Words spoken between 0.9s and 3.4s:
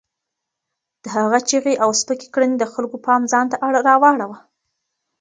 د هغه چیغې او سپکې کړنې د خلکو پام